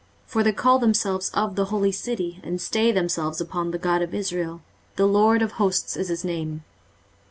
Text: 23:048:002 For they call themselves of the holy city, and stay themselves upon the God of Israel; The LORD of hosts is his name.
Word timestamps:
23:048:002 0.25 0.29
For 0.31 0.43
they 0.43 0.51
call 0.51 0.79
themselves 0.79 1.29
of 1.35 1.55
the 1.55 1.65
holy 1.65 1.91
city, 1.91 2.39
and 2.43 2.59
stay 2.59 2.91
themselves 2.91 3.39
upon 3.39 3.69
the 3.69 3.77
God 3.77 4.01
of 4.01 4.15
Israel; 4.15 4.61
The 4.95 5.05
LORD 5.05 5.43
of 5.43 5.51
hosts 5.51 5.95
is 5.95 6.07
his 6.07 6.25
name. 6.25 6.63